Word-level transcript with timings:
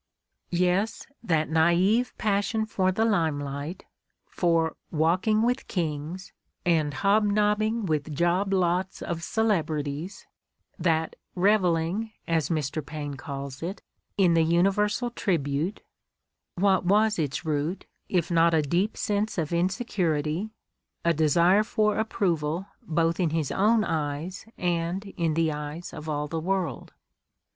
^ 0.01 0.03
Yes, 0.57 1.05
that 1.21 1.47
naive 1.47 2.11
passion 2.17 2.65
for 2.65 2.91
the 2.91 3.05
limelight, 3.05 3.85
for 4.25 4.75
"walk 4.89 5.27
ing 5.27 5.43
with 5.43 5.67
kings" 5.67 6.33
and 6.65 6.91
hobnobbing 6.91 7.85
with 7.85 8.11
job 8.11 8.51
lots 8.51 9.03
of 9.03 9.19
celeb 9.19 9.65
rities, 9.65 10.25
that 10.79 11.15
"revelling," 11.35 12.13
as 12.27 12.49
Mr. 12.49 12.83
Paine 12.83 13.13
calls 13.13 13.61
it, 13.61 13.83
"in 14.17 14.33
the 14.33 14.41
universal 14.43 15.11
tribute"— 15.11 15.81
what 16.55 16.83
was 16.83 17.19
its 17.19 17.45
root 17.45 17.85
if 18.09 18.31
not 18.31 18.55
a 18.55 18.63
deep 18.63 18.97
sense 18.97 19.37
of 19.37 19.53
insecurity, 19.53 20.49
a 21.05 21.13
desire 21.13 21.61
for 21.63 21.99
approval 21.99 22.65
both 22.81 23.19
in 23.19 23.29
his 23.29 23.51
own 23.51 23.83
eyes 23.83 24.47
and 24.57 25.05
in 25.15 25.35
the 25.35 25.51
eyes 25.51 25.93
of 25.93 26.09
all 26.09 26.27
the 26.27 26.39
world? 26.39 26.91